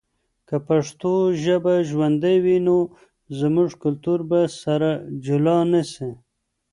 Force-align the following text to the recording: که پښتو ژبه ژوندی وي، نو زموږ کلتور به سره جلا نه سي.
که 0.47 0.55
پښتو 0.67 1.11
ژبه 1.43 1.73
ژوندی 1.89 2.37
وي، 2.43 2.57
نو 2.67 2.77
زموږ 3.39 3.69
کلتور 3.83 4.19
به 4.29 4.41
سره 4.61 4.89
جلا 5.25 5.59
نه 5.71 5.81
سي. 5.91 6.11